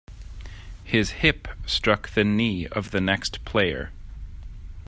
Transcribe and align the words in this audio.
His 0.83 1.11
hip 1.11 1.47
struck 1.67 2.09
the 2.09 2.23
knee 2.23 2.65
of 2.69 2.89
the 2.89 2.99
next 2.99 3.45
player. 3.45 3.91